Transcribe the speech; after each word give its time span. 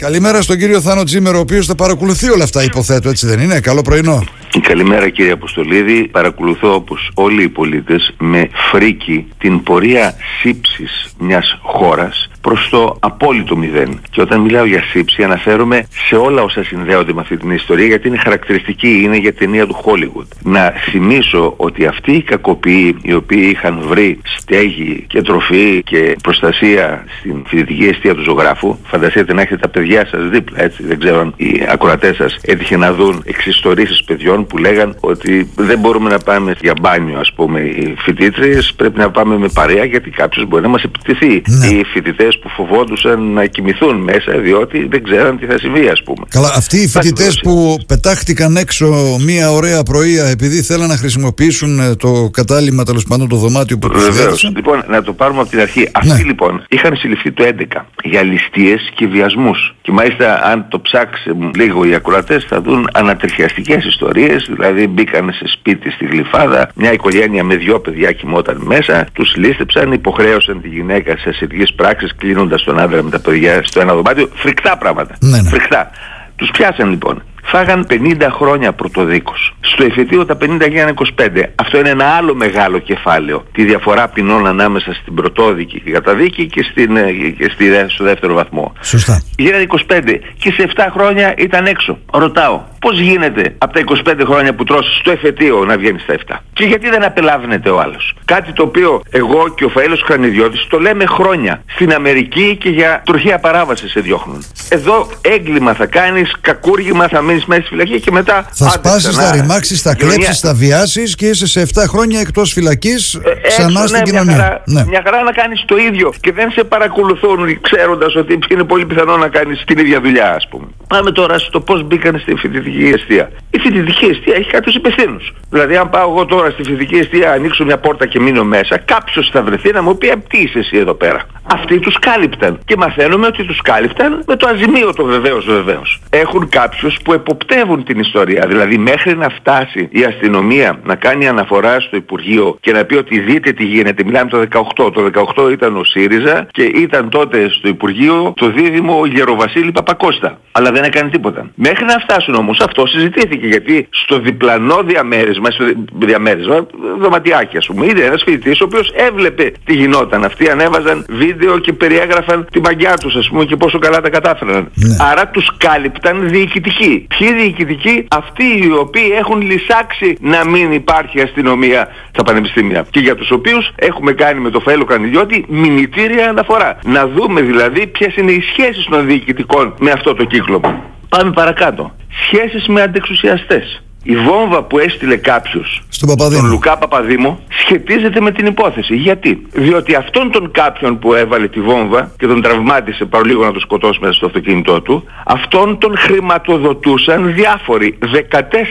Καλημέρα 0.00 0.42
στον 0.42 0.58
κύριο 0.58 0.80
Θάνο 0.80 1.04
Τζίμερο, 1.04 1.38
ο 1.38 1.40
οποίος 1.40 1.66
θα 1.66 1.74
παρακολουθεί 1.74 2.30
όλα 2.30 2.44
αυτά, 2.44 2.62
υποθέτω, 2.62 3.08
έτσι 3.08 3.26
δεν 3.26 3.40
είναι; 3.40 3.60
Καλό 3.60 3.82
πρωινό. 3.82 4.24
Καλημέρα 4.60 5.08
κύριε 5.08 5.32
Αποστολίδη. 5.32 6.08
Παρακολουθώ 6.08 6.74
όπως 6.74 7.10
όλοι 7.14 7.42
οι 7.42 7.48
πολίτες 7.48 8.14
με 8.18 8.48
φρίκι 8.70 9.26
την 9.38 9.62
πορεία 9.62 10.14
σύψης 10.40 11.14
μιας 11.18 11.58
χώρας 11.62 12.28
προς 12.40 12.68
το 12.70 12.96
απόλυτο 13.00 13.56
μηδέν. 13.56 14.00
Και 14.10 14.20
όταν 14.20 14.40
μιλάω 14.40 14.64
για 14.64 14.82
σύψη 14.82 15.22
αναφέρομαι 15.22 15.86
σε 16.08 16.16
όλα 16.16 16.42
όσα 16.42 16.64
συνδέονται 16.64 17.12
με 17.12 17.20
αυτή 17.20 17.36
την 17.36 17.50
ιστορία 17.50 17.86
γιατί 17.86 18.08
είναι 18.08 18.16
χαρακτηριστική, 18.16 19.00
είναι 19.04 19.16
για 19.16 19.34
ταινία 19.34 19.66
του 19.66 19.76
Hollywood. 19.84 20.26
Να 20.42 20.72
θυμίσω 20.90 21.54
ότι 21.56 21.86
αυτοί 21.86 22.12
οι 22.12 22.22
κακοποιοί 22.22 22.96
οι 23.02 23.14
οποίοι 23.14 23.48
είχαν 23.50 23.80
βρει 23.88 24.20
στέγη 24.22 25.04
και 25.08 25.22
τροφή 25.22 25.82
και 25.82 26.16
προστασία 26.22 27.04
στην 27.18 27.42
φοιτητική 27.46 27.84
αιστεία 27.84 28.14
του 28.14 28.22
ζωγράφου, 28.22 28.76
φανταστείτε 28.84 29.34
να 29.34 29.40
έχετε 29.40 29.56
τα 29.56 29.68
παιδιά 29.68 30.06
σας 30.06 30.28
δίπλα, 30.28 30.62
έτσι, 30.62 30.82
δεν 30.82 30.98
ξέρω 30.98 31.20
αν 31.20 31.34
οι 31.36 31.62
ακροατές 31.68 32.16
σας 32.16 32.38
έτυχε 32.42 32.76
να 32.76 32.92
δουν 32.92 33.22
εξιστορήσεις 33.26 34.04
παιδιών 34.04 34.46
που 34.46 34.58
λέγαν 34.58 34.96
ότι 35.00 35.50
δεν 35.56 35.78
μπορούμε 35.78 36.10
να 36.10 36.18
πάμε 36.18 36.54
για 36.60 36.74
μπάνιο 36.80 37.18
ας 37.18 37.32
πούμε 37.32 37.60
οι 37.60 37.94
φοιτήτριες, 37.98 38.74
πρέπει 38.76 38.98
να 38.98 39.10
πάμε 39.10 39.38
με 39.38 39.48
παρέα 39.48 39.84
γιατί 39.84 40.10
κάποιος 40.10 40.46
μπορεί 40.46 40.62
να 40.62 40.68
μας 40.68 40.82
επιτεθεί. 40.82 41.42
Ναι. 41.46 41.66
Οι 41.66 41.84
φοιτητές 41.84 42.37
που 42.40 42.48
φοβόντουσαν 42.48 43.32
να 43.32 43.46
κοιμηθούν 43.46 43.96
μέσα 43.96 44.38
διότι 44.38 44.86
δεν 44.90 45.02
ξέραν 45.02 45.38
τι 45.38 45.46
θα 45.46 45.58
συμβεί 45.58 45.88
ας 45.88 46.02
πούμε. 46.02 46.26
Καλά, 46.28 46.52
αυτοί 46.56 46.76
οι 46.76 46.88
φοιτητές 46.88 47.40
που 47.42 47.78
πετάχτηκαν 47.86 48.56
έξω 48.56 48.94
μία 49.20 49.50
ωραία 49.50 49.82
πρωία 49.82 50.26
επειδή 50.26 50.62
θέλαν 50.62 50.88
να 50.88 50.96
χρησιμοποιήσουν 50.96 51.80
ε, 51.80 51.94
το 51.94 52.30
κατάλημα 52.32 52.84
τέλος 52.84 53.04
πάντων 53.04 53.28
το 53.28 53.36
δωμάτιο 53.36 53.78
που 53.78 53.88
τους 53.88 54.06
έδωσαν. 54.06 54.52
Λοιπόν, 54.56 54.84
να 54.88 55.02
το 55.02 55.12
πάρουμε 55.12 55.40
από 55.40 55.50
την 55.50 55.60
αρχή. 55.60 55.88
Αυτοί 55.92 56.08
ναι. 56.08 56.22
λοιπόν 56.22 56.64
είχαν 56.68 56.96
συλληφθεί 56.96 57.32
το 57.32 57.44
11 57.74 57.80
για 58.04 58.22
ληστείες 58.22 58.90
και 58.94 59.06
βιασμούς. 59.06 59.74
Και 59.82 59.92
μάλιστα 59.92 60.44
αν 60.44 60.66
το 60.68 60.80
ψάξουν 60.80 61.50
λίγο 61.54 61.84
οι 61.84 61.94
ακροατές 61.94 62.44
θα 62.48 62.60
δουν 62.60 62.88
ανατριχιαστικές 62.92 63.84
ιστορίες, 63.84 64.48
δηλαδή 64.50 64.86
μπήκαν 64.86 65.32
σε 65.32 65.44
σπίτι 65.46 65.90
στη 65.90 66.04
Γλυφάδα, 66.04 66.70
μια 66.74 66.92
οικογένεια 66.92 67.44
με 67.44 67.56
δυο 67.56 67.80
παιδιά 67.80 68.12
κοιμόταν 68.12 68.60
μέσα, 68.64 69.06
τους 69.12 69.36
λίστεψαν, 69.36 69.92
υποχρέωσαν 69.92 70.60
τη 70.60 70.68
γυναίκα 70.68 71.16
σε 71.16 71.28
ασυργείς 71.28 71.74
πράξεις 71.74 72.14
κλείνοντας 72.18 72.62
τον 72.62 72.78
άντρα 72.78 73.02
με 73.02 73.10
τα 73.10 73.20
παιδιά 73.20 73.62
στο 73.64 73.80
ένα 73.80 73.94
δωμάτιο, 73.94 74.28
φρικτά 74.34 74.76
πράγματα, 74.76 75.16
ναι, 75.20 75.40
ναι. 75.40 75.48
φρικτά. 75.48 75.90
Τους 76.36 76.50
πιάσαν 76.50 76.90
λοιπόν 76.90 77.22
φάγαν 77.50 77.86
50 77.90 78.28
χρόνια 78.30 78.72
πρωτοδίκως. 78.72 79.56
Στο 79.60 79.84
εφετείο 79.84 80.24
τα 80.26 80.36
50 80.40 80.68
γίνανε 80.70 80.94
25. 81.16 81.28
Αυτό 81.54 81.78
είναι 81.78 81.88
ένα 81.88 82.04
άλλο 82.04 82.34
μεγάλο 82.34 82.78
κεφάλαιο. 82.78 83.44
Τη 83.52 83.64
διαφορά 83.64 84.08
ποινών 84.08 84.46
ανάμεσα 84.46 84.92
στην 84.92 85.14
πρωτόδικη 85.14 85.80
και 85.80 85.90
καταδίκη 85.90 86.46
και, 86.46 86.62
στην, 86.70 86.96
ε, 86.96 87.12
και 87.12 87.50
στη, 87.54 87.64
στο 87.86 88.04
δεύτερο 88.04 88.34
βαθμό. 88.34 88.72
Σωστά. 88.80 89.22
Γίνανε 89.36 89.66
25 89.88 90.00
και 90.38 90.50
σε 90.52 90.72
7 90.76 90.86
χρόνια 90.92 91.34
ήταν 91.36 91.66
έξω. 91.66 91.98
Ρωτάω, 92.12 92.62
πώς 92.78 93.00
γίνεται 93.00 93.54
από 93.58 93.72
τα 93.72 93.80
25 94.04 94.14
χρόνια 94.24 94.54
που 94.54 94.64
τρώσει 94.64 94.98
στο 94.98 95.10
εφετείο 95.10 95.64
να 95.64 95.78
βγαίνει 95.78 95.98
στα 95.98 96.14
7. 96.28 96.36
Και 96.52 96.64
γιατί 96.64 96.88
δεν 96.88 97.04
απελάβνεται 97.04 97.70
ο 97.70 97.80
άλλος; 97.80 98.14
Κάτι 98.24 98.52
το 98.52 98.62
οποίο 98.62 99.02
εγώ 99.10 99.54
και 99.54 99.64
ο 99.64 99.70
Φαΐλος 99.76 100.02
Χρανιδιώτης 100.04 100.66
το 100.66 100.78
λέμε 100.78 101.06
χρόνια. 101.06 101.62
Στην 101.66 101.92
Αμερική 101.92 102.56
και 102.60 102.68
για 102.68 103.02
τροχία 103.04 103.38
παράβαση 103.38 103.88
σε 103.88 104.00
διώχνουν. 104.00 104.44
Εδώ 104.68 105.08
έγκλημα 105.20 105.74
θα 105.74 105.86
κάνεις, 105.86 106.34
κακούργημα 106.40 107.08
θα 107.08 107.22
μείνεις 107.22 107.44
μέσα 107.44 107.60
στη 107.60 107.70
φυλακή 107.70 108.00
και 108.00 108.10
μετά... 108.10 108.48
Θα 108.52 108.70
σπάσεις, 108.70 109.16
θα 109.16 109.30
ρημάξεις, 109.30 109.82
θα 109.82 109.94
κλέψεις, 109.94 110.40
θα 110.40 110.54
βιάσεις 110.54 111.14
και 111.14 111.28
είσαι 111.28 111.46
σε 111.46 111.66
7 111.74 111.84
χρόνια 111.88 112.20
εκτός 112.20 112.52
φυλακής 112.52 113.14
ε, 113.14 113.48
ξανά 113.48 113.86
στην 113.86 113.98
ναι, 113.98 114.02
κοινωνία. 114.02 114.34
Μια 114.34 114.42
χαρά, 114.44 114.62
ναι. 114.64 114.84
μια 114.84 115.02
χαρά 115.04 115.22
να 115.22 115.32
κάνεις 115.32 115.64
το 115.66 115.76
ίδιο 115.76 116.12
και 116.20 116.32
δεν 116.32 116.50
σε 116.50 116.64
παρακολουθούν 116.64 117.60
ξέροντας 117.60 118.14
ότι 118.14 118.38
είναι 118.50 118.64
πολύ 118.64 118.86
πιθανό 118.86 119.16
να 119.16 119.28
κάνεις 119.28 119.64
την 119.66 119.78
ίδια 119.78 120.00
δουλειά 120.00 120.34
ας 120.34 120.48
πούμε. 120.48 120.66
Πάμε 120.88 121.10
τώρα 121.10 121.38
στο 121.38 121.60
πώς 121.60 121.82
μπήκαν 121.82 122.18
στη 122.18 122.34
φοιτητική 122.34 122.92
αιστεία. 122.94 123.30
Η 123.50 123.58
φοιτητική 123.58 124.04
αιστεία 124.04 124.34
έχει 124.34 124.50
κάποιους 124.50 124.74
υπευθύνους. 124.74 125.32
Δηλαδή 125.50 125.76
αν 125.76 125.90
πάω 125.90 126.10
εγώ 126.10 126.24
τώρα 126.24 126.50
στη 126.50 126.62
φοιτητική 126.62 126.96
αιστεία, 126.96 127.32
ανοίξω 127.32 127.64
μια 127.64 127.78
πόρτα 127.78 128.06
και 128.06 128.20
μείνω 128.20 128.44
μέσα, 128.44 128.78
κάποιος 128.78 129.30
θα 129.32 129.42
βρεθεί 129.42 129.72
να 129.72 129.82
μου 129.82 129.98
πει 129.98 130.12
τι 130.28 130.38
είσαι 130.38 130.58
εσύ 130.58 130.76
εδώ 130.76 130.94
πέρα. 130.94 131.22
Αυτοί 131.52 131.78
τους 131.78 131.98
κάλυπταν. 131.98 132.58
Και 132.64 132.76
μαθαίνουμε 132.76 133.26
ότι 133.26 133.44
τους 133.44 133.60
κάλυπταν 133.62 134.22
με 134.26 134.36
το 134.36 134.48
αζημίωτο 134.48 135.04
βεβαίως 135.04 135.44
βεβαίως. 135.46 136.00
Έχουν 136.10 136.48
κάποιους 136.48 136.98
που 137.04 137.12
εποπτεύουν 137.12 137.84
την 137.84 137.98
ιστορία. 137.98 138.46
Δηλαδή 138.48 138.78
μέχρι 138.78 139.16
να 139.16 139.28
φτάσει 139.28 139.88
η 139.92 140.04
αστυνομία 140.04 140.80
να 140.84 140.94
κάνει 140.94 141.28
αναφορά 141.28 141.80
στο 141.80 141.96
Υπουργείο 141.96 142.56
και 142.60 142.72
να 142.72 142.84
πει 142.84 142.94
ότι 142.94 143.18
δείτε 143.18 143.52
τι 143.52 143.64
γίνεται. 143.64 144.04
Μιλάμε 144.04 144.30
το 144.30 144.38
18. 144.76 144.92
Το 144.92 145.10
18 145.36 145.50
ήταν 145.50 145.76
ο 145.76 145.84
ΣΥΡΙΖΑ 145.84 146.46
και 146.50 146.62
ήταν 146.62 147.08
τότε 147.08 147.48
στο 147.50 147.68
Υπουργείο 147.68 148.32
το 148.36 148.50
δίδυμο 148.50 149.06
Γεροβασίλη 149.06 149.72
Παπακώστα. 149.72 150.38
Αλλά 150.52 150.70
δεν 150.78 150.90
έκανε 150.90 151.10
τίποτα. 151.10 151.50
Μέχρι 151.54 151.84
να 151.84 151.98
φτάσουν 151.98 152.34
όμως 152.34 152.60
αυτό 152.60 152.86
συζητήθηκε 152.86 153.46
γιατί 153.46 153.88
στο 153.90 154.18
διπλανό 154.18 154.82
διαμέρισμα, 154.82 155.50
στο 155.50 155.64
διαμέρισμα, 155.92 156.66
δωματιάκι 156.98 157.56
ας 157.56 157.66
πούμε, 157.66 157.86
είδε 157.86 158.04
ένας 158.04 158.22
φοιτητής 158.22 158.60
ο 158.60 158.64
οποίος 158.64 158.92
έβλεπε 158.96 159.52
τι 159.64 159.74
γινόταν. 159.74 160.24
Αυτοί 160.24 160.50
ανέβαζαν 160.50 161.04
βίντεο 161.08 161.58
και 161.58 161.72
περιέγραφαν 161.72 162.46
την 162.52 162.62
παγκιά 162.62 162.94
τους 162.96 163.14
ας 163.16 163.28
πούμε 163.28 163.44
και 163.44 163.56
πόσο 163.56 163.78
καλά 163.78 164.00
τα 164.00 164.10
κατάφεραν. 164.10 164.68
Ναι. 164.74 164.96
Άρα 165.10 165.28
τους 165.28 165.56
κάλυπταν 165.56 166.28
διοικητικοί. 166.28 167.06
Ποιοι 167.18 167.32
διοικητικοί, 167.32 168.06
αυτοί 168.10 168.44
οι 168.44 168.72
οποίοι 168.78 169.12
έχουν 169.18 169.40
λυσάξει 169.40 170.16
να 170.20 170.44
μην 170.44 170.72
υπάρχει 170.72 171.20
αστυνομία 171.20 171.88
στα 172.12 172.22
πανεπιστήμια. 172.22 172.86
Και 172.90 173.00
για 173.00 173.14
τους 173.14 173.30
οποίους 173.30 173.72
έχουμε 173.74 174.12
κάνει 174.12 174.40
με 174.40 174.50
το 174.50 174.60
Φαέλο 174.60 174.84
Κανιδιώτη 174.84 175.44
μηνυτήρια 175.48 176.28
αναφορά. 176.28 176.78
Να 176.84 177.06
δούμε 177.06 177.40
δηλαδή 177.40 177.86
ποιες 177.86 178.16
είναι 178.16 178.32
οι 178.32 178.40
σχέσεις 178.40 178.84
των 178.84 179.06
διοικητικών 179.06 179.74
με 179.78 179.90
αυτό 179.90 180.14
το 180.14 180.24
κύκλο. 180.24 180.60
Πάμε 181.08 181.30
παρακάτω. 181.30 181.92
Σχέσεις 182.08 182.66
με 182.66 182.82
αντεξουσιαστές 182.82 183.82
η 184.12 184.16
βόμβα 184.16 184.62
που 184.62 184.78
έστειλε 184.78 185.16
κάποιος 185.16 185.82
στον 185.88 186.16
τον 186.16 186.46
Λουκά 186.46 186.78
Παπαδήμο 186.78 187.40
σχετίζεται 187.60 188.20
με 188.20 188.30
την 188.32 188.46
υπόθεση. 188.46 188.94
Γιατί; 188.94 189.46
Διότι 189.52 189.94
αυτόν 189.94 190.30
τον 190.30 190.50
κάποιον 190.50 190.98
που 190.98 191.14
έβαλε 191.14 191.48
τη 191.48 191.60
βόμβα 191.60 192.12
και 192.18 192.26
τον 192.26 192.42
τραυμάτισε 192.42 193.04
παρολίγο 193.04 193.44
να 193.44 193.52
τον 193.52 193.60
σκοτώσει 193.60 193.98
μέσα 194.00 194.12
στο 194.12 194.26
αυτοκίνητό 194.26 194.80
του, 194.80 195.04
αυτόν 195.24 195.78
τον 195.78 195.96
χρηματοδοτούσαν 195.96 197.34
διάφοροι 197.34 197.98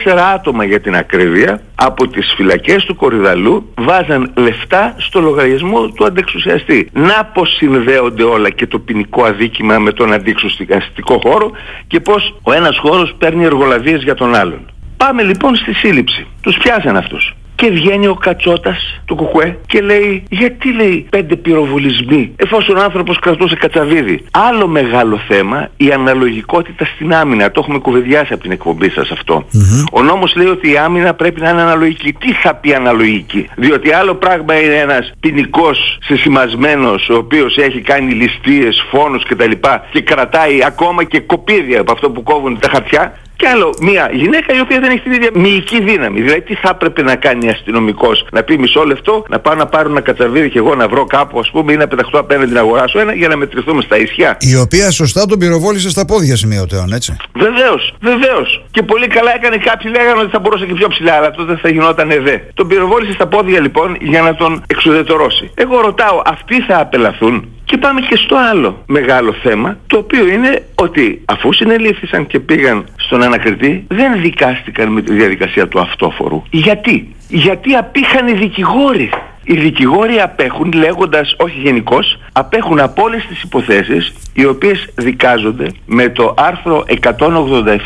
14 0.06 0.16
άτομα 0.34 0.64
για 0.64 0.80
την 0.80 0.96
ακρίβεια 0.96 1.62
από 1.74 2.08
τις 2.08 2.34
φυλακές 2.36 2.84
του 2.84 2.96
Κορυδαλού 2.96 3.72
βάζαν 3.78 4.32
λεφτά 4.36 4.94
στο 4.98 5.20
λογαριασμό 5.20 5.88
του 5.88 6.04
αντεξουσιαστή. 6.04 6.88
Να 6.92 7.24
πως 7.24 7.56
συνδέονται 7.56 8.22
όλα 8.22 8.50
και 8.50 8.66
το 8.66 8.78
ποινικό 8.78 9.24
αδίκημα 9.24 9.78
με 9.78 9.92
τον 9.92 10.12
αντεξουσιαστικό 10.12 11.20
χώρο 11.22 11.50
και 11.86 12.00
πως 12.00 12.34
ο 12.42 12.52
ένας 12.52 12.78
χώρος 12.78 13.14
παίρνει 13.18 13.44
εργολαβίες 13.44 14.02
για 14.02 14.14
τον 14.14 14.34
άλλον. 14.34 14.60
Πάμε 14.98 15.22
λοιπόν 15.22 15.56
στη 15.56 15.72
σύλληψη. 15.72 16.26
Τους 16.40 16.56
πιάσαν 16.56 16.96
αυτούς. 16.96 17.34
Και 17.54 17.70
βγαίνει 17.70 18.06
ο 18.06 18.14
Κατσότας 18.14 19.00
του 19.04 19.14
Κουκουέ 19.14 19.58
και 19.66 19.80
λέει 19.80 20.22
γιατί 20.30 20.72
λέει 20.72 21.06
πέντε 21.10 21.36
πυροβολισμοί 21.36 22.32
εφόσον 22.36 22.76
ο 22.76 22.80
άνθρωπος 22.82 23.18
κρατούσε 23.18 23.56
κατσαβίδι. 23.56 24.24
Άλλο 24.30 24.66
μεγάλο 24.66 25.20
θέμα 25.28 25.68
η 25.76 25.92
αναλογικότητα 25.92 26.84
στην 26.84 27.14
άμυνα. 27.14 27.50
Το 27.50 27.60
έχουμε 27.60 27.78
κουβεντιάσει 27.78 28.32
από 28.32 28.42
την 28.42 28.52
εκπομπή 28.52 28.90
σας 28.90 29.10
αυτό. 29.10 29.44
Ο 29.92 30.02
νόμος 30.02 30.34
λέει 30.36 30.46
ότι 30.46 30.70
η 30.70 30.76
άμυνα 30.76 31.14
πρέπει 31.14 31.40
να 31.40 31.50
είναι 31.50 31.60
αναλογική. 31.60 32.12
Τι 32.12 32.32
θα 32.32 32.54
πει 32.54 32.74
αναλογική; 32.74 33.48
Διότι 33.56 33.92
άλλο 33.92 34.14
πράγμα 34.14 34.60
είναι 34.60 34.74
ένας 34.74 35.12
ποινικός 35.20 35.98
συσημασμένος 36.02 37.08
ο 37.08 37.14
οποίος 37.14 37.56
έχει 37.56 37.80
κάνει 37.80 38.12
ληστείες, 38.12 38.86
φόνους 38.90 39.24
κτλ. 39.24 39.50
Και 39.92 40.00
κρατάει 40.00 40.64
ακόμα 40.64 41.04
και 41.04 41.20
κοπίδια 41.20 41.80
από 41.80 41.92
αυτό 41.92 42.10
που 42.10 42.22
κόβουν 42.22 42.58
τα 42.58 42.68
χαρτιά 42.68 43.18
και 43.38 43.48
άλλο, 43.48 43.74
μια 43.80 44.10
γυναίκα 44.12 44.54
η 44.54 44.60
οποία 44.60 44.80
δεν 44.80 44.90
έχει 44.90 45.00
την 45.00 45.12
ίδια 45.12 45.30
μυϊκή 45.34 45.82
δύναμη. 45.82 46.20
Δηλαδή, 46.20 46.40
τι 46.40 46.54
θα 46.54 46.70
έπρεπε 46.74 47.02
να 47.02 47.16
κάνει 47.16 47.48
αστυνομικός, 47.48 48.26
να 48.32 48.42
πει 48.42 48.58
μισό 48.58 48.84
λεπτό, 48.84 49.24
να 49.28 49.38
πάω 49.38 49.54
να 49.54 49.66
πάρω 49.66 49.88
ένα 49.90 50.00
κατσαβίδι 50.00 50.50
και 50.50 50.58
εγώ 50.58 50.74
να 50.74 50.88
βρω 50.88 51.04
κάπου, 51.04 51.38
ας 51.38 51.50
πούμε, 51.50 51.72
ή 51.72 51.76
να 51.76 51.88
πεταχτώ 51.88 52.18
απέναντι 52.18 52.52
να 52.52 52.60
αγοράσω 52.60 52.98
ένα 53.00 53.14
για 53.14 53.28
να 53.28 53.36
μετρηθούμε 53.36 53.82
στα 53.82 53.98
ισιά. 53.98 54.36
Η 54.40 54.56
οποία 54.56 54.90
σωστά 54.90 55.26
τον 55.26 55.38
πυροβόλησε 55.38 55.90
στα 55.90 56.04
πόδια 56.04 56.36
σημειωτέων, 56.36 56.92
έτσι. 56.92 57.16
Βεβαίως, 57.32 57.94
βεβαίως. 58.00 58.64
Και 58.70 58.82
πολύ 58.82 59.06
καλά 59.06 59.34
έκανε 59.34 59.56
κάποιοι 59.56 59.90
λέγανε 59.94 60.20
ότι 60.20 60.30
θα 60.30 60.38
μπορούσε 60.38 60.66
και 60.66 60.74
πιο 60.74 60.88
ψηλά, 60.88 61.12
αλλά 61.12 61.30
τότε 61.30 61.56
θα 61.62 61.68
γινόταν 61.68 62.10
εδέ. 62.10 62.50
Τον 62.54 62.68
πυροβόλησε 62.68 63.12
στα 63.12 63.26
πόδια 63.26 63.60
λοιπόν 63.60 63.96
για 64.00 64.22
να 64.22 64.34
τον 64.34 64.62
εξουδετερώσει. 64.66 65.50
Εγώ 65.54 65.80
ρωτάω, 65.80 66.22
αυτοί 66.24 66.60
θα 66.60 66.80
απελαθούν; 66.80 67.48
Και 67.68 67.76
πάμε 67.76 68.00
και 68.00 68.16
στο 68.16 68.36
άλλο 68.50 68.82
μεγάλο 68.86 69.32
θέμα, 69.32 69.78
το 69.86 69.98
οποίο 69.98 70.26
είναι 70.26 70.62
ότι 70.74 71.22
αφού 71.24 71.52
συνελήφθησαν 71.52 72.26
και 72.26 72.40
πήγαν 72.40 72.84
στον 72.96 73.22
ανακριτή, 73.22 73.84
δεν 73.88 74.20
δικάστηκαν 74.20 74.88
με 74.92 75.02
τη 75.02 75.12
διαδικασία 75.12 75.68
του 75.68 75.80
αυτόφορου. 75.80 76.42
Γιατί; 76.50 77.14
Γιατί 77.28 77.74
απήχαν 77.74 78.28
οι 78.28 78.32
δικηγόροι. 78.32 79.10
Οι 79.44 79.56
δικηγόροι 79.56 80.20
απέχουν 80.20 80.72
λέγοντας, 80.72 81.34
όχι 81.38 81.60
γενικώς, 81.60 82.18
απέχουν 82.32 82.80
από 82.80 83.02
όλες 83.02 83.26
τις 83.26 83.42
υποθέσεις 83.42 84.12
οι 84.32 84.44
οποίες 84.44 84.88
δικάζονται 84.94 85.66
με 85.86 86.08
το 86.08 86.34
άρθρο 86.36 86.84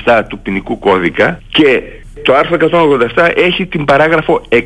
187 0.04 0.22
του 0.28 0.38
ποινικού 0.38 0.78
κώδικα 0.78 1.40
και 1.48 1.82
το 2.22 2.34
άρθρο 2.34 2.56
187 3.14 3.30
έχει 3.34 3.66
την 3.66 3.84
παράγραφο 3.84 4.42
6 4.48 4.58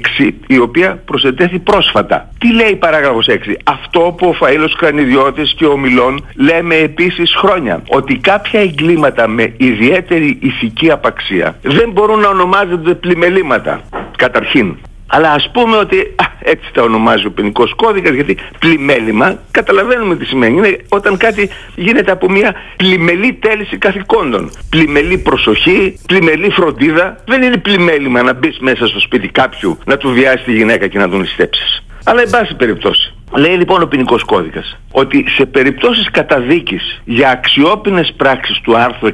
η 0.46 0.58
οποία 0.58 1.02
προσετέθη 1.04 1.58
πρόσφατα. 1.58 2.28
Τι 2.38 2.54
λέει 2.54 2.70
η 2.70 2.76
παράγραφος 2.76 3.26
6. 3.28 3.54
Αυτό 3.64 4.14
που 4.16 4.28
ο 4.28 4.34
Φαΐλος 4.40 4.76
Κρανιδιώτης 4.78 5.54
και 5.54 5.66
ο 5.66 5.76
Μιλών 5.76 6.26
λέμε 6.34 6.74
επίσης 6.74 7.34
χρόνια. 7.34 7.82
Ότι 7.88 8.16
κάποια 8.16 8.60
εγκλήματα 8.60 9.28
με 9.28 9.54
ιδιαίτερη 9.56 10.38
ηθική 10.40 10.90
απαξία 10.90 11.58
δεν 11.62 11.90
μπορούν 11.90 12.20
να 12.20 12.28
ονομάζονται 12.28 12.94
πλημελήματα. 12.94 13.80
Καταρχήν. 14.16 14.76
Αλλά 15.06 15.32
ας 15.32 15.50
πούμε 15.52 15.76
ότι 15.76 16.14
α, 16.16 16.24
έτσι 16.46 16.70
τα 16.72 16.82
ονομάζει 16.82 17.26
ο 17.26 17.30
ποινικός 17.30 17.74
κώδικας 17.74 18.14
γιατί 18.14 18.36
πλημέλημα 18.58 19.38
καταλαβαίνουμε 19.50 20.16
τι 20.16 20.24
σημαίνει. 20.24 20.56
Είναι 20.56 20.78
όταν 20.88 21.16
κάτι 21.16 21.50
γίνεται 21.74 22.10
από 22.10 22.30
μια 22.30 22.54
πλημελή 22.76 23.32
τέληση 23.32 23.76
καθηκόντων. 23.78 24.50
Πλημελή 24.70 25.18
προσοχή, 25.18 25.98
πλημελή 26.06 26.50
φροντίδα. 26.50 27.22
Δεν 27.26 27.42
είναι 27.42 27.56
πλημέλημα 27.56 28.22
να 28.22 28.32
μπεις 28.32 28.58
μέσα 28.58 28.86
στο 28.86 29.00
σπίτι 29.00 29.28
κάποιου, 29.28 29.78
να 29.84 29.96
του 29.96 30.10
βιάσει 30.10 30.44
τη 30.44 30.52
γυναίκα 30.52 30.86
και 30.86 30.98
να 30.98 31.08
τον 31.08 31.20
ληστέψεις. 31.20 31.84
Αλλά 32.04 32.20
εν 32.20 32.30
πάση 32.30 32.54
περιπτώσει. 32.54 33.15
Λέει 33.32 33.56
λοιπόν 33.56 33.82
ο 33.82 33.86
ποινικός 33.86 34.22
κώδικας 34.22 34.76
ότι 34.90 35.24
σε 35.28 35.46
περιπτώσεις 35.46 36.10
καταδίκης 36.10 37.00
για 37.04 37.30
αξιόπινες 37.30 38.12
πράξεις 38.16 38.60
του 38.60 38.76
άρθρου 38.76 39.08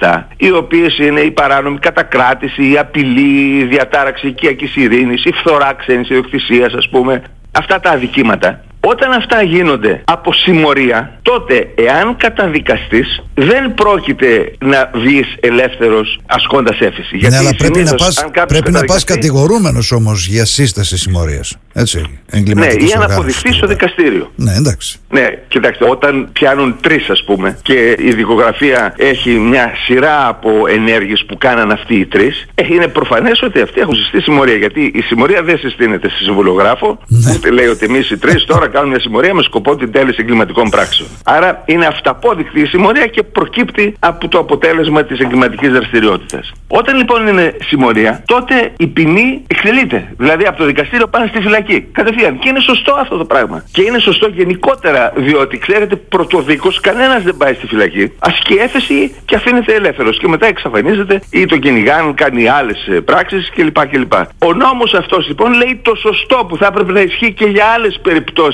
187 0.00 0.22
οι 0.36 0.50
οποίες 0.50 0.98
είναι 0.98 1.20
η 1.20 1.30
παράνομη 1.30 1.78
κατακράτηση, 1.78 2.70
η 2.70 2.78
απειλή, 2.78 3.58
η 3.58 3.64
διατάραξη 3.64 4.26
οικιακής 4.26 4.76
ειρήνης, 4.76 5.24
η 5.24 5.32
φθορά 5.32 5.72
ξένης 5.72 6.08
ιδιοκτησίας 6.08 6.72
ας 6.72 6.88
πούμε 6.88 7.22
αυτά 7.52 7.80
τα 7.80 7.90
αδικήματα 7.90 8.60
όταν 8.80 9.12
αυτά 9.12 9.42
γίνονται 9.42 10.02
από 10.04 10.32
συμμορία, 10.32 11.18
τότε 11.22 11.68
εάν 11.74 12.16
καταδικαστείς 12.16 13.22
δεν 13.34 13.74
πρόκειται 13.74 14.52
να 14.58 14.90
βγεις 14.94 15.26
ελεύθερος 15.40 16.20
ασκώντας 16.26 16.80
έφεση. 16.80 17.12
Ναι, 17.12 17.18
Γιατί 17.18 17.36
αλλά 17.36 17.54
πρέπει 17.58 17.82
να 17.82 17.94
πας, 17.94 18.24
πρέπει 18.48 18.70
να 18.70 18.84
πας 18.84 19.04
κατηγορούμενος 19.04 19.92
όμως 19.92 20.26
για 20.26 20.44
σύσταση 20.44 20.96
συμμορίας. 20.98 21.56
Έτσι, 21.72 22.20
ναι, 22.54 22.66
ή 22.66 22.94
να 22.98 23.04
αποδειχθεί 23.04 23.52
στο 23.52 23.66
δικαστήριο. 23.66 24.32
Ναι, 24.36 24.52
εντάξει. 24.52 24.98
Ναι, 25.10 25.26
κοιτάξτε, 25.48 25.90
όταν 25.90 26.28
πιάνουν 26.32 26.76
τρεις 26.80 27.08
ας 27.08 27.24
πούμε 27.24 27.58
και 27.62 27.96
η 27.98 28.12
δικογραφία 28.12 28.94
έχει 28.96 29.30
μια 29.30 29.72
σειρά 29.84 30.28
από 30.28 30.50
ενέργειες 30.68 31.24
που 31.28 31.38
κάναν 31.38 31.70
αυτοί 31.70 31.94
οι 31.94 32.06
τρεις, 32.06 32.46
ε, 32.54 32.66
είναι 32.70 32.88
προφανές 32.88 33.42
ότι 33.42 33.60
αυτοί 33.60 33.80
έχουν 33.80 33.94
συστήσει 33.94 34.22
συμμορία. 34.22 34.54
Γιατί 34.54 34.92
η 34.94 35.00
συμμορία 35.00 35.42
δεν 35.42 35.58
συστήνεται 35.58 36.08
στη 36.08 36.24
συμβολογράφο, 36.24 36.98
ναι. 37.06 37.32
ούτε 37.34 37.50
λέει 37.50 37.66
ότι 37.66 37.84
εμείς 37.84 38.10
οι 38.10 38.18
τρεις 38.18 38.44
τώρα 38.44 38.67
κάνουν 38.68 38.88
μια 38.88 39.00
συμμορία 39.00 39.34
με 39.34 39.42
σκοπό 39.42 39.76
την 39.76 39.92
τέλεση 39.92 40.16
εγκληματικών 40.20 40.70
πράξεων. 40.70 41.08
Άρα 41.24 41.62
είναι 41.64 41.86
αυταπόδεικτη 41.86 42.60
η 42.60 42.66
συμμορία 42.66 43.06
και 43.06 43.22
προκύπτει 43.22 43.96
από 43.98 44.28
το 44.28 44.38
αποτέλεσμα 44.38 45.04
της 45.04 45.18
εγκληματικής 45.18 45.72
δραστηριότητας. 45.72 46.52
Όταν 46.68 46.96
λοιπόν 46.96 47.26
είναι 47.26 47.56
συμμορία, 47.62 48.22
τότε 48.26 48.72
η 48.76 48.86
ποινή 48.86 49.42
εξελείται. 49.46 50.14
Δηλαδή 50.18 50.44
από 50.44 50.58
το 50.58 50.64
δικαστήριο 50.64 51.06
πάνε 51.06 51.26
στη 51.26 51.40
φυλακή. 51.40 51.80
Κατευθείαν. 51.92 52.38
Και 52.38 52.48
είναι 52.48 52.60
σωστό 52.60 52.92
αυτό 52.94 53.16
το 53.16 53.24
πράγμα. 53.24 53.64
Και 53.72 53.82
είναι 53.82 53.98
σωστό 53.98 54.28
γενικότερα, 54.28 55.12
διότι 55.16 55.58
ξέρετε, 55.58 55.96
πρωτοδίκως 55.96 56.80
κανένας 56.80 57.22
δεν 57.22 57.36
πάει 57.36 57.54
στη 57.54 57.66
φυλακή. 57.66 58.12
Ασκεί 58.18 58.54
έφεση 58.54 59.14
και 59.24 59.34
αφήνεται 59.34 59.74
ελεύθερος. 59.74 60.18
Και 60.18 60.28
μετά 60.28 60.46
εξαφανίζεται 60.46 61.20
ή 61.30 61.46
το 61.46 61.56
κυνηγάν, 61.56 62.14
κάνει 62.14 62.48
άλλες 62.48 62.86
ε, 62.86 63.00
πράξεις 63.00 63.50
κλπ. 63.54 63.86
κλπ. 63.86 64.12
Ο 64.38 64.52
νόμος 64.54 64.94
αυτός 64.94 65.26
λοιπόν 65.28 65.52
λέει 65.52 65.80
το 65.82 65.94
σωστό 65.94 66.46
που 66.48 66.56
θα 66.56 66.66
έπρεπε 66.66 66.92
να 66.92 67.00
ισχύει 67.00 67.32
και 67.32 67.44
για 67.44 67.64
άλλες 67.64 68.00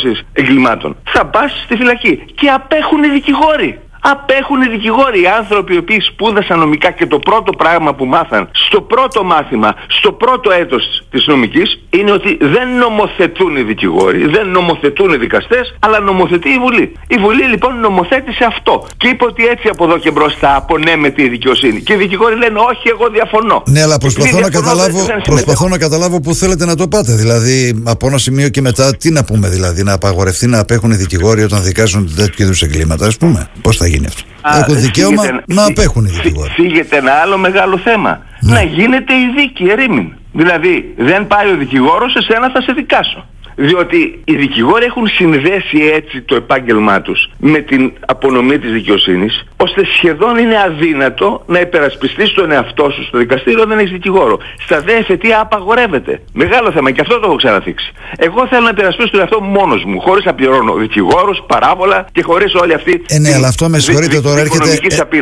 περιπτώσεις 0.04 0.24
εγκλημάτων. 0.32 0.96
Θα 1.04 1.26
πας 1.26 1.62
στη 1.64 1.76
φυλακή 1.76 2.16
και 2.34 2.48
απέχουν 2.50 3.02
οι 3.02 3.08
δικηγόροι 3.08 3.80
απέχουν 4.12 4.62
οι 4.62 4.68
δικηγόροι, 4.68 5.22
οι 5.22 5.26
άνθρωποι 5.40 5.74
οι 5.74 5.76
οποίοι 5.76 6.00
σπούδασαν 6.00 6.58
νομικά 6.58 6.90
και 6.90 7.06
το 7.06 7.18
πρώτο 7.18 7.52
πράγμα 7.52 7.94
που 7.94 8.04
μάθαν 8.04 8.48
στο 8.52 8.80
πρώτο 8.80 9.24
μάθημα, 9.24 9.74
στο 9.98 10.12
πρώτο 10.12 10.50
έτος 10.52 10.84
της 11.10 11.26
νομικής 11.26 11.68
είναι 11.90 12.12
ότι 12.12 12.38
δεν 12.40 12.68
νομοθετούν 12.78 13.56
οι 13.56 13.62
δικηγόροι, 13.62 14.26
δεν 14.26 14.48
νομοθετούν 14.48 15.12
οι 15.12 15.16
δικαστές, 15.16 15.76
αλλά 15.78 16.00
νομοθετεί 16.00 16.48
η 16.48 16.58
Βουλή. 16.58 16.92
Η 17.06 17.16
Βουλή 17.16 17.44
λοιπόν 17.44 17.80
νομοθέτησε 17.80 18.44
αυτό 18.44 18.86
και 18.96 19.08
είπε 19.08 19.24
ότι 19.24 19.46
έτσι 19.46 19.68
από 19.68 19.84
εδώ 19.84 19.98
και 19.98 20.10
μπροστά 20.10 20.56
απονέμεται 20.56 21.22
η 21.22 21.28
δικαιοσύνη. 21.28 21.80
Και 21.80 21.92
οι 21.92 21.96
δικηγόροι 21.96 22.36
λένε 22.36 22.58
όχι 22.58 22.88
εγώ 22.88 23.08
διαφωνώ. 23.08 23.62
Ναι 23.66 23.82
αλλά 23.82 23.98
προσπαθώ, 23.98 24.40
να 24.40 24.50
καταλάβω, 24.50 25.06
προσπαθώ 25.24 25.68
να 25.68 25.78
καταλάβω 25.78 26.20
που 26.20 26.34
θέλετε 26.34 26.64
να 26.64 26.76
το 26.76 26.88
πάτε. 26.88 27.12
Δηλαδή 27.12 27.82
από 27.84 28.06
ένα 28.06 28.18
σημείο 28.18 28.48
και 28.48 28.60
μετά 28.60 28.96
τι 28.96 29.10
να 29.10 29.24
πούμε 29.24 29.48
δηλαδή, 29.48 29.82
να 29.82 29.92
απαγορευτεί 29.92 30.46
να 30.46 30.58
απέχουν 30.58 30.90
οι 30.90 30.96
δικηγόροι 30.96 31.42
όταν 31.42 31.62
δικάζουν 31.62 32.14
τέτοιου 32.16 32.44
είδους 32.44 32.62
εγκλήματα 32.62 33.06
ας 33.06 33.16
πούμε; 33.16 33.48
Πώς 33.62 33.76
θα 33.76 33.86
γίνει; 33.86 33.93
Αυτό. 34.06 34.22
Έχουν 34.42 34.80
δικαίωμα 34.80 35.22
να 35.46 35.64
απέχουν 35.64 36.04
οι 36.04 36.08
δικηγόροι. 36.08 36.50
Φύγεται 36.50 36.96
ένα 36.96 37.12
άλλο 37.12 37.38
μεγάλο 37.38 37.78
θέμα. 37.78 38.22
Ναι. 38.40 38.52
Να 38.52 38.62
γίνεται 38.62 39.14
η 39.14 39.32
δίκη 39.36 39.64
ερήμην. 39.64 40.12
Δηλαδή 40.32 40.94
δεν 40.96 41.26
πάει 41.26 41.50
ο 41.52 41.56
δικηγόρος, 41.56 42.16
εσένα 42.16 42.50
θα 42.50 42.60
σε 42.60 42.72
δικάσω 42.72 43.26
διότι 43.56 44.20
οι 44.24 44.36
δικηγόροι 44.36 44.84
έχουν 44.84 45.06
συνδέσει 45.06 45.78
έτσι 45.94 46.22
το 46.22 46.34
επάγγελμά 46.34 47.00
τους 47.00 47.30
με 47.38 47.58
την 47.58 47.92
απονομή 48.06 48.58
της 48.58 48.72
δικαιοσύνης 48.72 49.44
ώστε 49.56 49.84
σχεδόν 49.96 50.38
είναι 50.38 50.56
αδύνατο 50.66 51.42
να 51.46 51.60
υπερασπιστείς 51.60 52.32
τον 52.32 52.50
εαυτό 52.50 52.90
σου 52.90 53.04
στο 53.04 53.18
δικαστήριο 53.18 53.66
δεν 53.66 53.78
έχεις 53.78 53.90
δικηγόρο. 53.90 54.38
Στα 54.64 54.80
δε 54.80 54.92
εφετεία 54.92 55.40
απαγορεύεται. 55.40 56.20
Μεγάλο 56.32 56.72
θέμα 56.72 56.90
και 56.90 57.00
αυτό 57.00 57.14
το 57.18 57.26
έχω 57.26 57.36
ξαναθήξει. 57.36 57.92
Εγώ 58.16 58.46
θέλω 58.46 58.62
να 58.62 58.68
υπερασπίσω 58.68 59.10
τον 59.10 59.20
εαυτό 59.20 59.40
μου 59.40 59.50
μόνος 59.50 59.84
μου 59.84 60.00
χωρίς 60.00 60.24
να 60.24 60.34
πληρώνω 60.34 60.74
δικηγόρους, 60.74 61.42
παράβολα 61.46 62.06
και 62.12 62.22
χωρίς 62.22 62.54
όλη 62.54 62.74
αυτή 62.74 63.02
ε, 63.08 63.18
ναι, 63.18 63.34
αλλά 63.34 63.48
αυτό 63.48 63.68
με 63.68 63.78
συγχωρείτε 63.78 64.20
τώρα 64.20 64.40
έρχεται, 64.40 64.70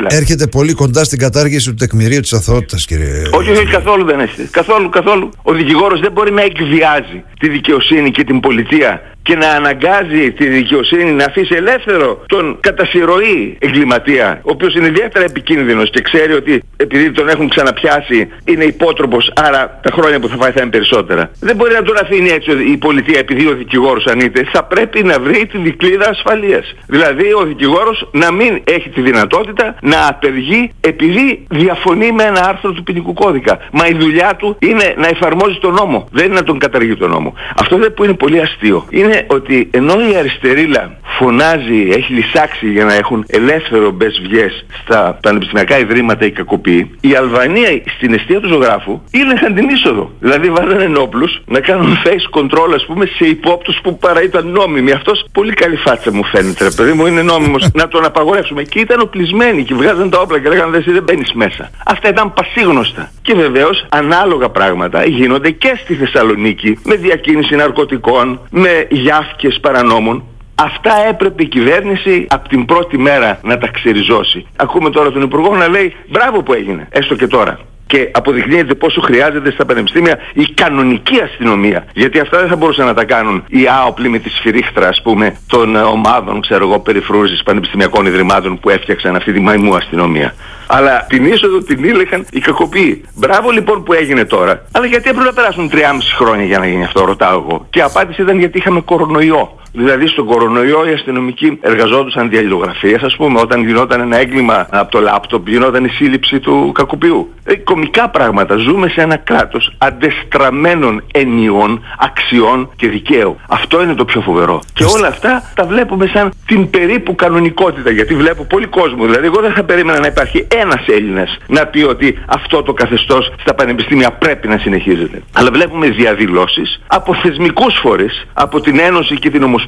ε, 0.09 0.17
έρχεται 0.17 0.47
πολύ 0.47 0.73
κοντά 0.73 1.05
στην 1.05 1.19
κατάργηση 1.19 1.69
του 1.69 1.75
τεκμηρίου 1.75 2.21
της 2.21 2.33
αθωότητας 2.33 2.87
κύριε. 2.87 3.23
Όχι, 3.33 3.51
όχι, 3.51 3.67
καθόλου 3.67 4.05
δεν 4.05 4.21
έχει. 4.21 4.43
Καθόλου, 4.51 4.89
καθόλου. 4.89 5.29
Ο 5.43 5.53
δικηγόρος 5.53 6.01
δεν 6.01 6.13
μπορεί 6.13 6.33
να 6.33 6.43
εκβιάζει 6.43 7.25
τη 7.39 7.49
δικαιοσύνη 7.49 8.11
και 8.11 8.22
την 8.25 8.41
πολιτεία 8.41 9.03
και 9.23 9.37
να 9.37 9.49
αναγκάζει 9.49 10.33
τη 10.33 10.47
δικαιοσύνη 10.47 11.13
να 11.13 11.25
αφήσει 11.25 11.55
ελεύθερο 11.55 12.23
τον 12.27 12.57
κατά 12.61 12.85
συρροή 12.85 13.57
εγκληματία, 13.59 14.41
ο 14.43 14.51
οποίος 14.51 14.75
είναι 14.75 14.87
ιδιαίτερα 14.87 15.25
επικίνδυνος 15.25 15.91
και 15.91 16.03
ξέρει 16.03 16.33
ότι 16.33 16.63
επειδή 16.77 17.11
τον 17.11 17.29
έχουν 17.29 17.49
ξαναπιάσει 17.49 18.29
είναι 18.45 18.65
υπότροπος, 18.65 19.33
άρα 19.37 19.81
τα 19.83 19.91
χρόνια 19.93 20.21
που 20.21 20.29
θα 20.29 20.37
φάει 20.37 20.51
θα 20.51 20.61
είναι 20.61 20.71
περισσότερα. 20.71 21.31
Δεν 21.41 21.57
μπορεί 21.57 21.73
να 21.73 21.83
τον 21.83 21.97
αφήνει 22.03 22.29
έτσι 22.29 22.51
η 22.73 22.77
πολιτεία 22.77 23.19
επειδή 23.19 23.47
ο 23.47 23.55
δικηγόρος 23.55 24.07
ανείται. 24.07 24.49
Θα 24.53 24.65
πρέπει 24.65 25.03
να 25.03 25.19
βρει 25.21 25.47
τη 25.47 25.59
δικλίδα 25.59 26.09
ασφαλείας. 26.09 26.75
Δηλαδή 26.87 27.33
ο 27.33 27.45
δικηγόρος 27.45 28.09
να 28.13 28.33
μην 28.33 28.61
έχει 28.65 28.89
τη 28.89 29.01
δυνατότητα 29.01 29.75
να 29.83 30.07
απεργεί 30.09 30.73
επειδή 30.81 31.47
διαφωνεί 31.49 32.13
με 32.13 32.23
ένα 32.23 32.45
άρθρο 32.49 32.73
του 32.73 32.83
ποινικού 32.83 33.13
κώδικα. 33.13 33.59
Μα 33.73 33.87
η 33.87 33.95
δουλειά 33.95 34.37
του 34.37 34.57
είναι 34.59 34.95
να 34.97 35.07
εφαρμόζει 35.07 35.59
τον 35.59 35.75
νόμο, 35.75 36.09
δεν 36.13 36.25
είναι 36.25 36.35
να 36.35 36.43
τον 36.43 36.59
καταργεί 36.59 36.97
τον 36.97 37.11
νόμο. 37.11 37.35
Αυτό 37.57 37.77
δεν 37.77 37.95
που 37.95 38.05
είναι 38.05 38.15
πολύ 38.15 38.41
αστείο 38.41 38.87
είναι 38.91 39.12
ότι 39.27 39.71
ενώ 39.73 40.11
η 40.11 40.17
αριστερίλα 40.17 40.99
φωνάζει, 41.19 41.89
έχει 41.91 42.13
λυσάξει 42.13 42.71
για 42.71 42.85
να 42.85 42.95
έχουν 42.95 43.25
ελεύθερο 43.29 43.91
μπες 43.91 44.21
βγες 44.23 44.65
στα 44.83 45.19
πανεπιστημιακά 45.23 45.79
ιδρύματα 45.79 46.25
ή 46.25 46.31
κακοποιεί, 46.31 46.91
η 47.01 47.15
Αλβανία 47.15 47.83
στην 47.97 48.15
αιστεία 48.15 48.41
του 48.41 48.49
ζωγράφου 48.49 49.01
ήλεγχαν 49.11 49.55
την 49.55 49.69
είσοδο. 49.69 50.11
Δηλαδή 50.21 50.51
βάζανε 50.51 50.85
ενόπλους 50.85 51.43
να 51.47 51.61
κάνουν 51.61 51.97
face 52.05 52.41
control 52.41 52.73
ας 52.75 52.87
πούμε 52.87 53.07
σε 53.07 53.25
υπόπτους 53.25 53.81
που 53.83 53.99
παρά 53.99 54.23
ήταν 54.23 54.49
νόμιμοι. 54.49 54.93
Αυτός 54.93 55.25
πολύ 55.33 55.53
καλή 55.53 55.77
φάτσα 55.77 56.13
μου 56.13 56.25
φαίνεται 56.25 56.65
ρε 56.65 56.71
παιδί 56.71 56.93
μου, 56.93 57.07
είναι 57.07 57.23
νόμιμος 57.23 57.69
να 57.81 57.89
τον 57.89 58.05
απαγορεύσουμε. 58.05 58.63
Και 58.63 58.79
ήταν 58.81 59.01
οπλισμένοι 59.01 59.65
και 59.65 59.75
βγάζαν 59.75 60.11
τα 60.11 60.21
όπλα 60.21 60.39
και 60.39 60.49
λέγανε 60.49 60.79
δεν 60.79 61.03
μπαίνεις 61.03 61.33
μέσα. 61.33 61.71
Αυτά 61.87 62.09
ήταν 62.09 62.33
πασίγνωστα. 62.33 63.11
Και 63.23 63.35
βεβαίως 63.35 63.87
ανάλογα 63.89 64.49
πράγματα 64.49 65.05
γίνονται 65.05 65.51
και 65.51 65.79
στη 65.83 65.95
Θεσσαλονίκη 65.95 66.79
με 66.85 66.95
διακίνηση 66.95 67.55
ναρκωτικών, 67.55 68.41
με 68.51 68.87
γιάφκες 68.91 69.59
παρανόμων. 69.61 70.25
Αυτά 70.65 70.93
έπρεπε 71.09 71.43
η 71.43 71.47
κυβέρνηση 71.47 72.27
από 72.29 72.49
την 72.49 72.65
πρώτη 72.65 72.99
μέρα 72.99 73.39
να 73.43 73.59
τα 73.59 73.69
ξεριζώσει. 73.69 74.47
Ακούμε 74.57 74.91
τώρα 74.91 75.13
τον 75.13 75.23
Υπουργό 75.23 75.57
να 75.57 75.69
λέει 75.69 75.97
μπράβο 76.09 76.43
που 76.43 76.53
έγινε, 76.53 76.89
έστω 76.91 77.15
και 77.15 77.27
τώρα 77.27 77.59
και 77.93 78.11
αποδεικνύεται 78.13 78.75
πόσο 78.75 79.01
χρειάζεται 79.01 79.51
στα 79.51 79.65
πανεπιστήμια 79.65 80.19
η 80.33 80.45
κανονική 80.55 81.21
αστυνομία. 81.21 81.87
Γιατί 81.95 82.21
αυτά 82.21 82.39
δεν 82.39 82.49
θα 82.49 82.57
μπορούσαν 82.57 82.87
να 82.87 82.95
τα 82.95 83.05
κάνουν 83.05 83.45
οι 83.49 83.67
άοπλοι 83.83 84.09
με 84.09 84.19
τη 84.19 84.31
σφυρίχτρα, 84.31 84.89
ας 84.89 85.03
πούμε, 85.03 85.37
των 85.47 85.77
ομάδων, 85.77 86.41
ξέρω 86.41 86.69
εγώ, 86.69 86.79
περιφρούρησης 86.79 87.43
πανεπιστημιακών 87.43 88.07
ιδρυμάτων 88.07 88.59
που 88.59 88.71
έφτιαξαν 88.71 89.17
αυτή 89.17 89.33
τη 89.33 89.41
μαϊμού 89.41 89.75
αστυνομία. 89.75 90.35
Αλλά 90.67 91.07
την 91.09 91.25
είσοδο 91.25 91.59
την 91.59 91.85
ήλεγαν 91.85 92.27
οι 92.31 92.41
κακοποιοί. 92.41 93.05
Μπράβο 93.15 93.51
λοιπόν 93.51 93.83
που 93.83 93.93
έγινε 93.93 94.25
τώρα. 94.25 94.63
Αλλά 94.73 94.87
γιατί 94.87 95.09
έπρεπε 95.09 95.27
να 95.27 95.33
περάσουν 95.33 95.71
3,5 95.73 95.79
χρόνια 96.17 96.45
για 96.45 96.59
να 96.59 96.67
γίνει 96.67 96.85
αυτό, 96.85 97.05
ρωτάω 97.05 97.39
εγώ. 97.39 97.67
Και 97.71 97.79
η 97.79 97.83
απάντηση 97.83 98.23
ήταν 98.23 98.39
γιατί 98.39 98.59
είχαμε 98.59 98.81
κορονοϊό. 98.81 99.61
Δηλαδή 99.73 100.07
στον 100.07 100.27
κορονοϊό 100.27 100.89
οι 100.89 100.93
αστυνομικοί 100.93 101.59
εργαζόντουσαν 101.61 102.29
διαλληλογραφίες 102.29 103.03
ας 103.03 103.17
πούμε 103.17 103.41
όταν 103.41 103.67
γινόταν 103.67 104.01
ένα 104.01 104.17
έγκλημα 104.17 104.67
από 104.71 104.91
το 104.91 105.01
λάπτοπ 105.01 105.49
γινόταν 105.49 105.85
η 105.85 105.89
σύλληψη 105.89 106.41
του 106.41 106.73
κακοποιού. 106.75 107.33
Ε, 107.45 107.55
κομικά 107.55 108.09
πράγματα. 108.09 108.57
Ζούμε 108.57 108.89
σε 108.89 109.01
ένα 109.01 109.17
κράτος 109.17 109.75
αντεστραμμένων 109.79 111.03
ενιών, 111.13 111.85
αξιών 111.99 112.71
και 112.77 112.89
δικαίου. 112.89 113.37
Αυτό 113.49 113.83
είναι 113.83 113.95
το 113.95 114.05
πιο 114.05 114.21
φοβερό. 114.21 114.63
Και 114.73 114.85
όλα 114.85 115.09
αυτά 115.09 115.51
τα 115.55 115.65
βλέπουμε 115.65 116.07
σαν 116.07 116.33
την 116.47 116.71
περίπου 116.71 117.15
κανονικότητα 117.15 117.91
γιατί 117.91 118.15
βλέπω 118.15 118.45
πολύ 118.45 118.67
κόσμο. 118.67 119.05
Δηλαδή 119.05 119.27
εγώ 119.27 119.41
δεν 119.41 119.53
θα 119.53 119.65
περίμενα 119.65 119.99
να 119.99 120.07
υπάρχει 120.07 120.47
ένας 120.55 120.87
Έλληνας 120.87 121.39
να 121.47 121.67
πει 121.67 121.83
ότι 121.83 122.19
αυτό 122.27 122.63
το 122.63 122.73
καθεστώς 122.73 123.33
στα 123.41 123.55
πανεπιστήμια 123.55 124.11
πρέπει 124.11 124.49
να 124.49 124.59
συνεχίζεται. 124.59 125.23
Αλλά 125.33 125.51
βλέπουμε 125.51 125.89
διαδηλώσεις 125.89 126.81
από 126.87 127.15
θεσμικούς 127.15 127.75
φορείς, 127.83 128.27
από 128.33 128.61
την 128.61 128.79
Ένωση 128.79 129.19
και 129.19 129.31
την 129.31 129.43
Ομοσπονδία 129.43 129.61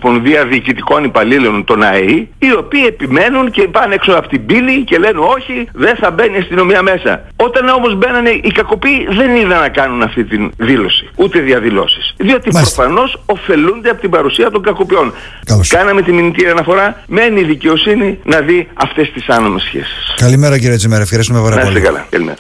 Διοικητικών 0.48 1.04
Υπαλλήλων 1.04 1.64
των 1.64 1.82
ΑΕΗ, 1.82 2.28
οι 2.38 2.52
οποίοι 2.52 2.84
επιμένουν 2.86 3.50
και 3.50 3.62
πάνε 3.62 3.94
έξω 3.94 4.12
από 4.12 4.28
την 4.28 4.46
πύλη 4.46 4.84
και 4.84 4.98
λένε 4.98 5.18
όχι, 5.36 5.68
δεν 5.72 5.96
θα 5.96 6.10
μπαίνει 6.10 6.36
η 6.36 6.38
αστυνομία 6.38 6.82
μέσα. 6.82 7.24
Όταν 7.36 7.68
όμως 7.68 7.94
μπαίνανε 7.96 8.30
οι 8.30 8.50
κακοποιοί 8.54 9.06
δεν 9.10 9.36
είδαν 9.36 9.60
να 9.60 9.68
κάνουν 9.68 10.02
αυτή 10.02 10.24
τη 10.24 10.48
δήλωση, 10.56 11.08
ούτε 11.16 11.38
διαδηλώσεις. 11.40 12.14
Διότι 12.16 12.48
Μάλιστα. 12.52 12.82
προφανώς 12.82 13.22
ωφελούνται 13.26 13.90
από 13.90 14.00
την 14.00 14.10
παρουσία 14.10 14.50
των 14.50 14.62
κακοποιών. 14.62 15.12
Καλώς. 15.44 15.68
Κάναμε 15.68 16.02
τη 16.02 16.12
μηνυτήρια 16.12 16.50
αναφορά, 16.50 17.02
μένει 17.06 17.40
η 17.40 17.44
δικαιοσύνη 17.44 18.18
να 18.24 18.40
δει 18.40 18.68
αυτές 18.74 19.10
τις 19.12 19.28
άνομες 19.28 19.62
σχέσεις. 19.62 20.14
Καλημέρα 20.16 20.58
κύριε 20.58 20.76
Τσιμέρα, 20.76 21.02
ευχαριστούμε 21.02 21.40
πάρα 21.42 21.62
πολύ. 21.62 21.80
καλά. 21.80 22.06
Καλημέρα. 22.10 22.36